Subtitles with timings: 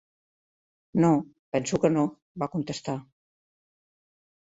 [1.03, 1.09] "No,
[1.55, 2.05] penso que no",
[2.45, 2.95] va contestar.